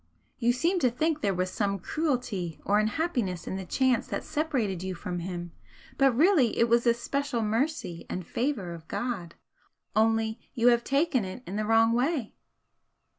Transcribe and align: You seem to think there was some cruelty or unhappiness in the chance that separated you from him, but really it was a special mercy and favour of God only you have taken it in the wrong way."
You 0.39 0.51
seem 0.51 0.79
to 0.79 0.89
think 0.89 1.21
there 1.21 1.31
was 1.35 1.51
some 1.51 1.77
cruelty 1.77 2.59
or 2.65 2.79
unhappiness 2.79 3.45
in 3.45 3.55
the 3.55 3.65
chance 3.67 4.07
that 4.07 4.23
separated 4.23 4.81
you 4.81 4.95
from 4.95 5.19
him, 5.19 5.51
but 5.99 6.15
really 6.17 6.57
it 6.57 6.67
was 6.67 6.87
a 6.87 6.93
special 6.95 7.43
mercy 7.43 8.07
and 8.09 8.25
favour 8.25 8.73
of 8.73 8.87
God 8.87 9.35
only 9.95 10.39
you 10.55 10.69
have 10.69 10.83
taken 10.83 11.23
it 11.23 11.43
in 11.45 11.55
the 11.55 11.65
wrong 11.65 11.93
way." 11.93 12.33